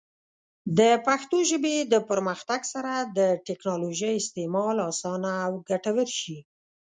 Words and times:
د 0.79 0.81
پښتو 1.05 1.37
ژبې 1.49 1.75
د 1.93 1.95
پرمختګ 2.09 2.61
سره، 2.73 2.93
د 3.17 3.19
ټیکنالوجۍ 3.47 4.13
استعمال 4.17 4.75
اسانه 4.91 5.31
او 5.45 5.51
ګټور 5.69 6.07
شي. 6.19 6.37